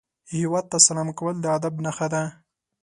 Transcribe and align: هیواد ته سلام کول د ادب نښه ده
هیواد 0.33 0.65
ته 0.71 0.77
سلام 0.87 1.09
کول 1.19 1.35
د 1.41 1.45
ادب 1.57 1.73
نښه 1.85 2.07
ده 2.13 2.21